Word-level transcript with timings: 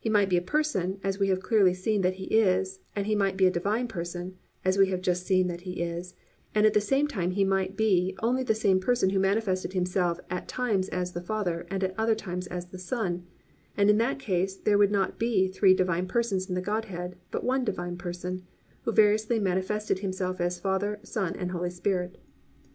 He 0.00 0.08
might 0.08 0.30
be 0.30 0.38
a 0.38 0.40
person, 0.40 0.98
as 1.04 1.18
we 1.18 1.28
have 1.28 1.42
clearly 1.42 1.74
seen 1.74 2.00
that 2.00 2.14
He 2.14 2.24
is, 2.24 2.80
and 2.96 3.06
He 3.06 3.14
might 3.14 3.36
be 3.36 3.44
a 3.44 3.50
divine 3.50 3.86
person, 3.86 4.38
as 4.64 4.78
we 4.78 4.86
have 4.88 5.02
just 5.02 5.26
seen 5.26 5.46
that 5.48 5.60
He 5.60 5.82
is, 5.82 6.14
and 6.54 6.64
at 6.64 6.72
the 6.72 6.80
same 6.80 7.06
time 7.06 7.32
He 7.32 7.44
might 7.44 7.76
be 7.76 8.16
only 8.22 8.42
the 8.42 8.54
same 8.54 8.80
person 8.80 9.10
who 9.10 9.18
manifested 9.18 9.74
Himself 9.74 10.20
at 10.30 10.48
times 10.48 10.88
as 10.88 11.12
the 11.12 11.20
Father 11.20 11.66
and 11.68 11.84
at 11.84 11.94
other 11.98 12.14
times 12.14 12.46
as 12.46 12.68
the 12.68 12.78
Son, 12.78 13.26
and 13.76 13.90
in 13.90 13.98
that 13.98 14.18
case 14.18 14.56
there 14.56 14.78
would 14.78 14.90
not 14.90 15.18
be 15.18 15.48
three 15.48 15.74
divine 15.74 16.08
Persons 16.08 16.48
in 16.48 16.54
the 16.54 16.62
Godhead, 16.62 17.18
but 17.30 17.44
one 17.44 17.62
divine 17.62 17.98
Person, 17.98 18.46
who 18.84 18.92
variously 18.92 19.38
manifested 19.38 19.98
Himself 19.98 20.40
as 20.40 20.58
Father, 20.58 20.98
Son 21.02 21.36
and 21.36 21.50
Holy 21.50 21.68
Spirit. 21.68 22.16